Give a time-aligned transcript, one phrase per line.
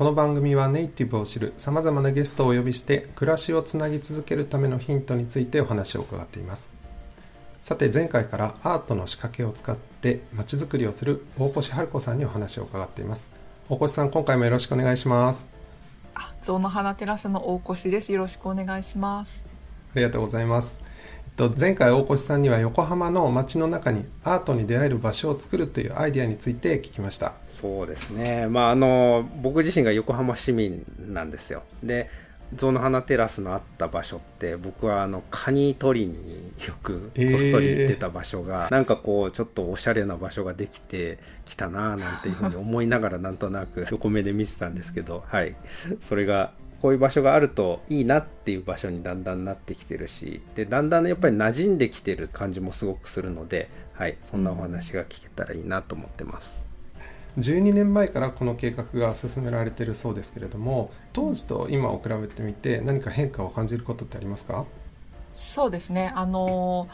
[0.00, 6.72] この番組はネイティブを知るさまざまなゲストをお呼びして暮らしをつなぎ続けるためのヒントについてお話を伺っています
[7.60, 13.30] さて前回からアートの仕掛けを使ってまちづくりをする大越春子さんにお話を伺っています
[13.68, 15.60] 大越さん今回もよろしくお願いします
[16.44, 18.10] 象の花テラスの大越です。
[18.10, 19.44] よろしくお願いします。
[19.94, 20.78] ありがとうございます。
[21.38, 27.34] えっと、前回大越さんには横浜の街の中にアートに出会える場所を作るというアイデアについて聞きました。
[27.48, 28.46] そうですね。
[28.48, 31.62] まああの僕自身が横浜市民なんですよ。
[31.82, 32.10] で
[32.54, 45.54] 象の花テラスのあった場所って僕はあのカニ取りによくこっそり行ってた場所が、なんかこうちょっとおしゃれな場所ができてきたななんていうふうに思いながらなんとなく横目で見てたんですけどはい。
[46.00, 56.64] それがこういう場所があるといいなっていう場所にだんだんなってきてるしでだんだんやっぱり馴染んできてる感じもすごくするので、はい、そんなお話が聞けたらいいなと思ってます。
[57.38, 64.64] 12年前からこの計画が進められているそうですけれども、当時と今を比べてみて何か変化を感じることってありますか？
[65.38, 66.12] そうですね。
[66.16, 66.88] あの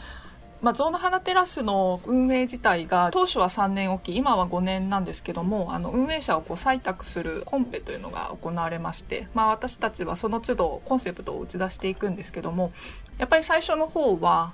[0.61, 12.71] まあ、象の花テラスの運営自体が当初は3年おき今は5年なんですけどもあの運営者をこう採択するコンペというのが行われまして、まあ、私たちはその都度コンセプトを打ち出していくんですけども
[13.19, 14.53] やっぱり最初の方は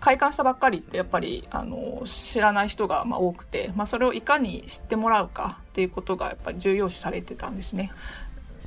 [0.00, 7.90] 開館したばっかりってやっぱりあの知らない人がまあ多くて、まあ、それをいかに知ってもらうかっていうことがやっぱり重要視されてたんですね。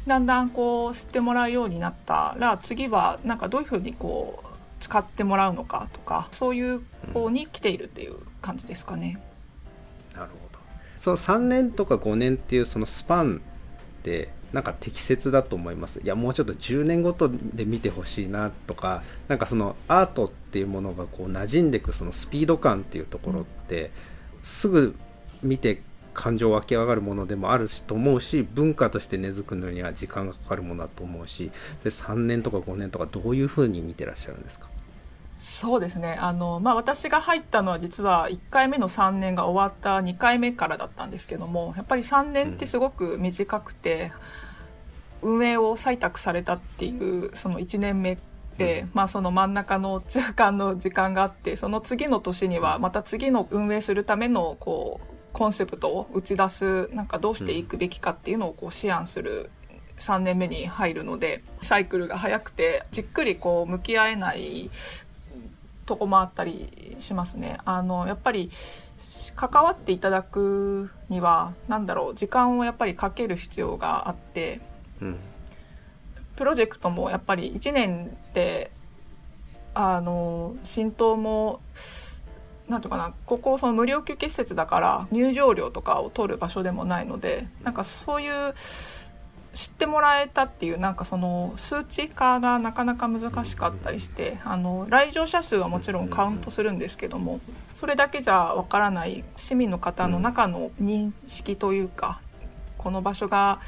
[0.07, 4.46] だんだんこう知ってもらうようになったら次はなんかどういうふうにこう
[4.79, 6.81] 使ってもらうのかとかそういう
[7.13, 9.19] 方に来ているっていう感じですかね。
[10.13, 10.59] なるほど
[10.99, 13.41] その3年とか5年っていうそのスパン
[13.99, 15.99] ってなんか適切だと思います？
[15.99, 23.91] いやもうちょっと10年ごとで見てほしいなとかなんかそのアートっていうものがこう馴染んでいくそのスピード感っていうところって、
[24.43, 24.95] すぐ
[25.43, 25.81] 見て
[26.17, 31.51] 感情湧き上がるものでもあるしと思うし文化として根付くのには時間がかかるものだと思うし
[31.83, 34.67] で3年とか5年とかどういうふうに見てらっしゃるんですか？
[35.43, 36.17] そうですね。
[36.19, 44.11] あの、まあ、私が入ったのは実は1回目の3年が終わった2回目からだったんですけどもやっぱり3年ってすごく短くて、
[45.21, 48.17] 運営を採択されたっていうその1年目っ
[48.57, 59.51] て、まあ、その真ん中の中間の時間があってその次の年にはまた次の運営するためのこうコンセプトを打ち出すなんかどうしていくべきかっていうのをこう思案する
[59.99, 64.71] 3年目に入るのでサイクルが早くてじっくりこう向き合えない
[65.85, 67.59] とこもあったりしますね。
[67.65, 68.49] あのやっぱり
[69.35, 74.59] 関わっていただくには何だろう時間をやっぱりかける必要があって
[75.03, 75.17] うん
[76.35, 78.71] プロジェクトもやっぱり1年で
[79.75, 81.61] あの浸透も
[82.67, 88.53] なんていうかなここその無料休憩施設だから入場料とかを取る場所でもないのでなんかそういう
[89.53, 97.39] 知ってもらえたっていうなんかその数値化がなかなか難しかったりしてあの来場者数はもちろんカウントするんですけども
[97.79, 102.21] それだけじゃわからない市民の方の中の認識というか
[102.77, 103.59] この場所が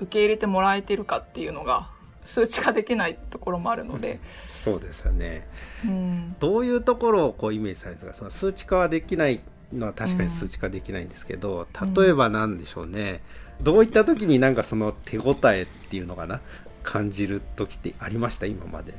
[0.00, 1.90] 受け入れてもらえてるかっていうのが
[2.26, 4.20] 数値化できないところもあるので、
[4.54, 5.46] そうですよね。
[5.84, 9.40] うん、どういうところをこうイメージされてるかその数値化はできない
[9.72, 11.66] のは確かに数値化できないんですけど、
[11.96, 13.22] 例えばなんでしょうね、
[13.60, 16.40] どういった時になんかその手応えっていうのかな
[16.82, 18.46] 感じる時ってありました？
[18.46, 18.94] 今まで。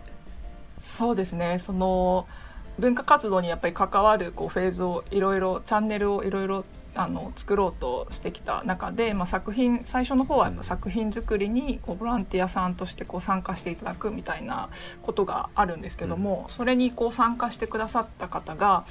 [0.83, 1.61] そうですね。
[1.65, 2.27] その
[2.79, 6.63] 文化活動にやっぱり関わるこうフェーズをいろいろチャンネルをいろいろ
[6.97, 14.69] あの作ろうとしてきた中で、まあ、作品最初の方は作品作りにこうボランティアさんとしてこう参加していただくみたいな
[15.03, 18.85] ことがあるんですけども、それにこう参加してくださった方が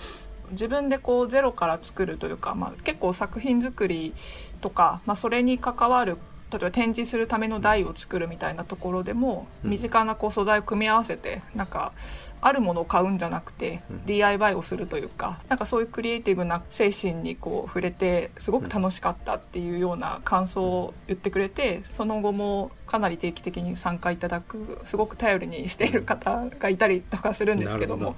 [0.53, 4.15] 自分でこうゼロから作るというか、まあ、結構作品作り
[4.61, 6.19] とか、まあ、それに関わる
[6.51, 11.93] 例えば展示するための台を作るみたいなところでも、うん身近なこう素材を組み合わせてなんか
[12.41, 28.17] あるものを買うんじゃなくて、うん DIY をするというかなんかそういうクリエイティブな精神にこう触れてすごく楽しかったっていうような感想を言ってくれてその後もかなり定期的に参加いただくすごく頼りにしている方がいたりとかするんですけども。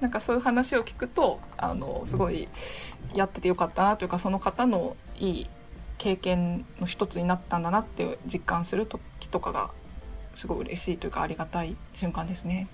[0.00, 2.48] なんかそういう話を聞くとあのすごい
[3.14, 5.46] やっててよかったなというかその方のいい
[5.98, 9.70] 経験の一つになったんだなって実感する時とかが
[10.36, 12.68] すごい嬉しいというかありがたい瞬間ですね。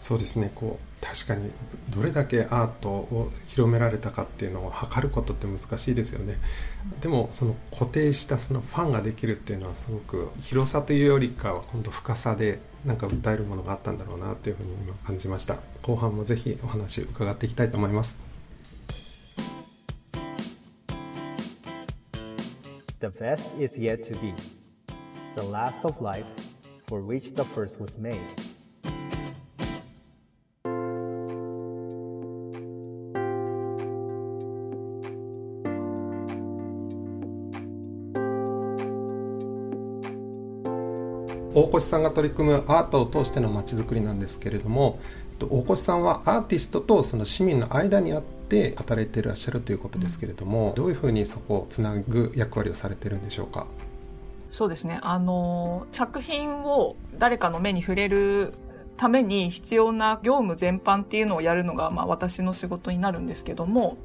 [0.00, 0.50] そうですね。
[0.54, 1.50] こう確かに
[1.90, 6.38] どれだけアートを広められたかっていうのを測ることって難しいですよね。
[7.00, 15.58] でもその固定したそのファンができるっていうのはすごく広さというよりかは今度深さでなんか訴えるものがあったんだろうなというふうに今感じました。
[15.82, 18.29] 後半もぜひお話伺っていきたいと思います。
[23.00, 24.34] The best is yet to be,
[25.34, 26.26] the last of life
[26.86, 28.20] for which the first was made.
[41.54, 45.00] 大越さんが取り組むアートを通してのまちづくりなんですけれども
[45.48, 48.39] 大越さんはアーティストとその市民の間にあって
[48.76, 53.66] 働いていらっしゃるということですけれども、どういうふうにそこをつなぐ役割をされてるんでしょうか？
[54.50, 54.98] そうですね。
[55.02, 58.54] あの作品を誰かの目に触れる
[58.96, 63.96] ために必要な業務全般っていうのをやるのが、まあ、私の仕事になるんですけども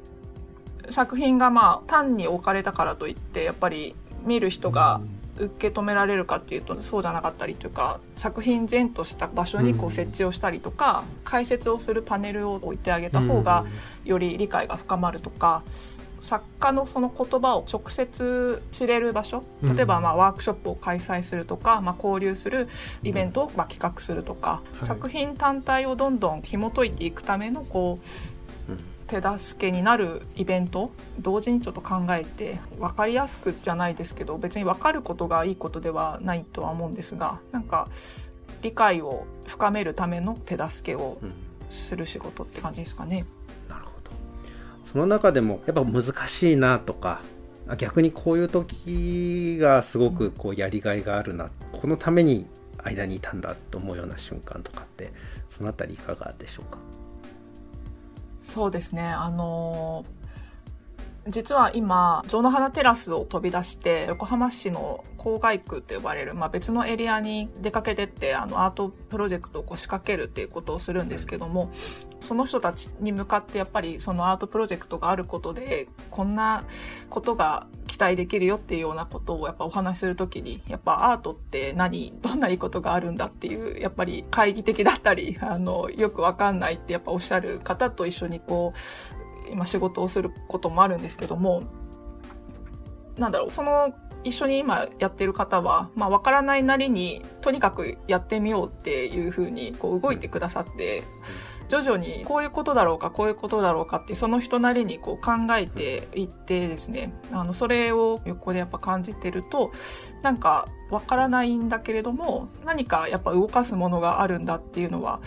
[0.88, 3.94] 作品がまあ単に置かれたからといってやっぱり
[4.24, 5.02] 見る人が
[5.38, 13.64] 受け止められるかっていうとそうじゃなかったりというか作品前とした場所にこう設置をしたりとか、解説をするパネルを置いてあげた方が
[14.04, 15.62] より理解が深まるとか。
[16.22, 22.68] 作家のその言葉を直接知れる場所例えばまあワークショップを開催するとか、まあ、交流する
[23.04, 28.35] イベントをまあ企画するとか、作品単体をどんどん紐解いていくためのこう
[29.06, 37.88] 手助けになるイベント同時にちょっと考えて分かりやすくじゃないですけど別に分かることがいいことではないとは思うんですがなんか
[38.62, 41.18] 理解を深めるための手助けを
[41.70, 43.24] する仕事って感じですかね。
[43.64, 44.10] うん、なるほど。
[44.82, 47.20] その中でもやっぱ難しいなとか
[47.78, 52.46] 逆にこういう時がすごくこうやりがいがあるな、このために
[52.82, 55.12] 間にいたんだと思うような瞬間とかって
[55.50, 56.78] そのあたりいかがでしょうか？
[58.56, 59.02] そうですね。
[59.06, 60.02] あの
[61.28, 71.72] 実は今城之花テラスを飛び出して横浜市の郊外区と呼ばれる、まあ、別のエリアに出かけてってあのアートプロジェクトをこう仕掛けるっていうことをするんですけども
[72.20, 76.64] その人たちに向かってやっぱりそのアートプロジェクトがあることでこんな
[77.10, 89.15] ことが期待できるよっていうようなことをやっぱお話しするときにやっぱアートって何どんないいことがあるんだっていうやっぱり懐疑的だったりあのよくわかんないってやっぱおっしゃる方と一緒にこう
[89.50, 91.62] 今仕事をすることもあるんですけども
[93.16, 93.94] なんだろうその
[94.24, 101.04] 一緒に今やってる方は、まあ、分からないなりにとにかくやってみようっていうふうにこう動いてくださって。
[101.68, 107.12] 徐々にこういうことだろうかこういうことだろうかってその人なりにこう考えていってですね。
[107.32, 109.72] あのそれを横でやっぱ感じてると
[110.22, 115.20] なんかわからないんだけれども何かやっぱ動かすものがあるんだっていうのは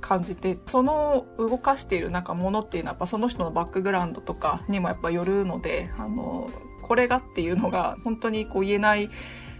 [0.00, 6.48] 感じてその動かしているなんかものっていうのはやっぱその人のバックグラウンドとかにもやっぱよるのであの
[6.82, 9.10] これがっていうのが本当にこう言えない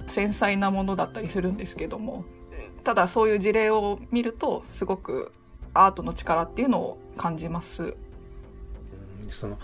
[0.06, 2.24] 繊細なものだったりするんですけども。
[2.82, 5.32] ただそういう事例を見るとすごく
[5.74, 7.94] アートの力っていうのを感じます。
[9.30, 9.58] その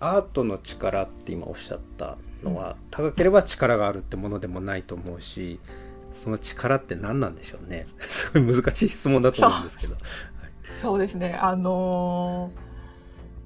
[0.00, 5.60] アートの力って今おっしゃったのは、高ければ力があるってものでもないと思うし
[6.12, 9.96] その力って何なんでしょうね すごい難しい質問だと思うんですけど。
[10.82, 12.50] そうですねあの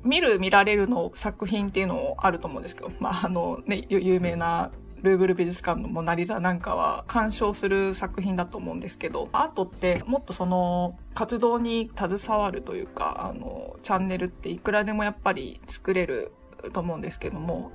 [0.05, 4.71] ー、見る見られるの作品っていうのあると思うんですけど、まああのね、有名な
[5.03, 16.33] ルーブル美術館のモナリザなんかは鑑賞する作品だと思うんですけど、アートってもっとその活動に携わるというか、あの、チャンネルっていくらでもやっぱり作れる
[16.73, 17.73] と思うんですけども、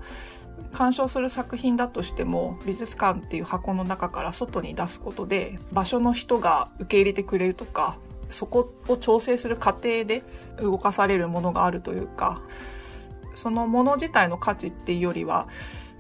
[0.72, 7.98] 鑑賞する作品だとしても美術館っていう箱の中から外に出すことで場所の人が受け入れてくれるとか
[8.30, 10.24] そこを調整する過程で
[10.60, 12.42] 動かされるものがあるというか
[13.36, 15.48] そのもの自体の価値っていうよりは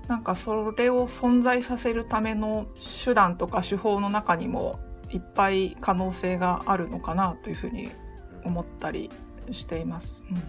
[0.07, 2.67] なんかそれを存在させるための
[3.03, 4.79] 手段とか手法の中にも
[5.12, 7.89] いっぱい可能性があるのかなというふうに
[8.43, 9.10] 思ったり
[9.51, 10.22] しています。
[10.29, 10.41] うん、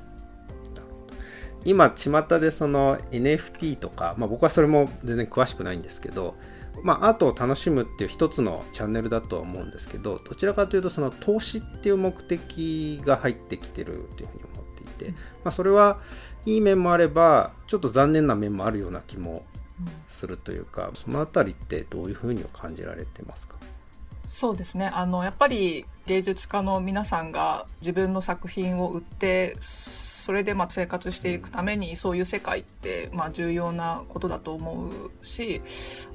[1.64, 6.34] 今巷でその NFT とか、まあ、僕はそれも全然詳しくないんですけど、
[6.82, 14.53] まあ、アートを楽しむっていう一つのチャンネルだとは思うんですけどどちらかというとその投資っていう目的が入ってきてるというふうに思っていて、
[15.02, 15.98] まあ、それは
[16.46, 19.44] いい面もあればちょっと残念な面もあるような気も
[20.08, 23.56] するというか、その辺りってどういうふうに感じられてますか？
[24.28, 24.86] そうですね。
[24.86, 35.60] あのやっぱり芸術家の皆さんが自分の作品を売ってそれでまあ生活していくためにそういう世界ってまあ重要なことだと思うし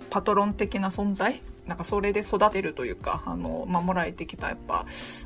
[0.10, 4.86] パトロン的な存在なんかそれで育てるというかあの守られてきたやっぱ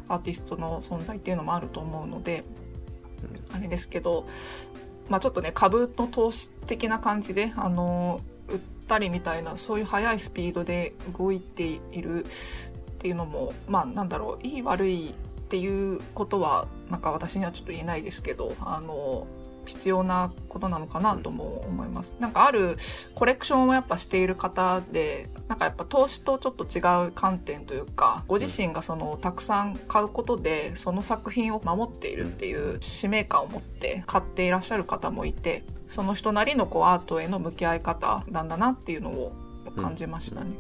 [0.10, 2.44] アーティストの存在っていうのもあると思うので、
[3.53, 4.27] あれですけど、
[5.10, 12.27] まあ、ちょっとね株の投資的な感じであの売ったりみたいなそういう速いスピードで動いているっ
[13.00, 15.13] ていうのもまあなんだろういい悪いっ
[15.50, 19.27] ていうことはなんか私にはちょっと言えないですけどあの
[19.65, 22.13] 必要なことなのかなとも思います。
[22.20, 22.77] なんかある
[23.15, 39.34] コレクションをやっぱしている方で、なんかやっぱ投資とちょっと違う観点というか、ご自身がそのたくさん買うことで、その作品を守っているっていう使命感を持って買っていらっしゃる方もいて、その人なりのこうアートへの向き合い方なんだなっていうのを
[39.77, 40.51] 感じましたね。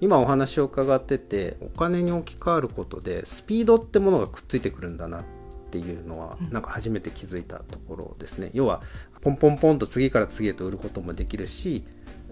[0.00, 5.24] 今お話を伺っててお金に置き換わることでスピードってものがくっついてくるんだなっ
[5.70, 8.82] っていうのはなんか初めて気づいたところですね、うん、要は
[9.20, 11.84] ポンポンポンと次から次へと売ることもできるし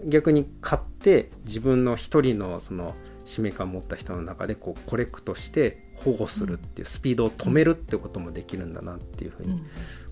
[0.05, 9.61] 逆に買って自分の一人のその使命感を持った人の中でこうコレクトして保護するっていうスピードを止めるってこともできるんだなっていうふうに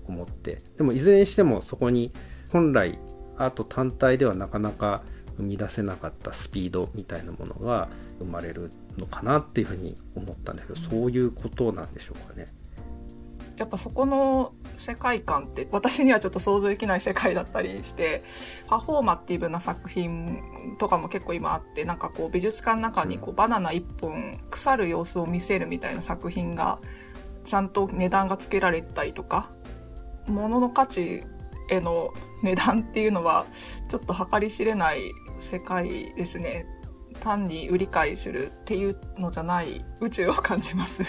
[0.06, 0.62] 思って。
[0.76, 2.12] でもいずれにしてもそこに
[2.50, 2.98] 本来
[3.36, 5.02] アート単体ではなかなか
[5.36, 12.46] 生み出せなかったスピードみたいなものが生まれるのかなっていうふうに思ったんですけどそういうことなんでしょうかね。
[13.58, 18.22] やっぱそこの世界観って私にはちょっと想像できない世界だったりして
[18.68, 20.40] パフォーマティブな作品
[20.78, 26.78] とかも結構今あってなんかこう美術館の中にこうバナナ1本腐る様子を見せるみたいな作品が
[27.44, 29.50] ちゃんと値段がつけられたりとか
[30.26, 31.22] 物の価値
[31.70, 32.12] への
[32.42, 33.46] 値段っていうのは
[33.90, 36.66] ちょっと計り知れない世界ですね。
[37.20, 41.02] 単に売り買いするっていうのじゃない宇宙を感じます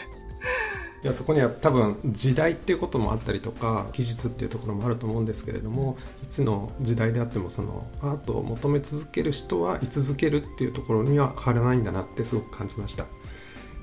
[1.02, 13.06] いやそこには多分時代っていうこともあったりとか技術っていうところもあると思うんですけれどもいつの時代であってもそのアートを求め続ける人は居続けるっていうところには変わらないんだなってすごく感じました。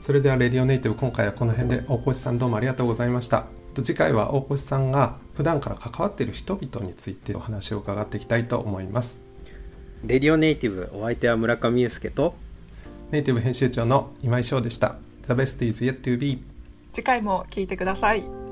[0.00, 3.46] それではレディオネイティブ今回はこの辺で大越さんどうもありがとうございました。
[3.82, 9.20] 次回は大越さんが普段から関わっている人々についてお話を伺っていきたいと思います。
[10.04, 12.34] レディオネイティブお相手は村上祐介と
[13.10, 14.96] ネイティブ編集長の今井翔でした。
[15.26, 16.42] The best is yet to be
[16.96, 18.45] 次回も聞いてください。